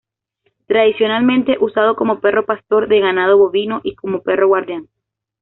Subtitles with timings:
[0.65, 4.87] Tradicionalmente usado como perro pastor de ganado bovino y como perro guardián.